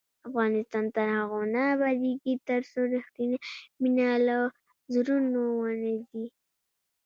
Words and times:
افغانستان 0.27 0.85
تر 0.95 1.07
هغو 1.17 1.39
نه 1.53 1.61
ابادیږي، 1.75 2.33
ترڅو 2.47 2.79
رښتینې 2.95 3.37
مینه 3.81 4.07
له 4.27 4.37
زړونو 4.93 5.41
ونه 5.61 5.89
وځي. 5.93 6.25